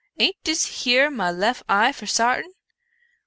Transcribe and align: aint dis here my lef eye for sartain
aint 0.19 0.35
dis 0.43 0.65
here 0.85 1.11
my 1.11 1.29
lef 1.29 1.61
eye 1.69 1.91
for 1.91 2.07
sartain 2.07 2.51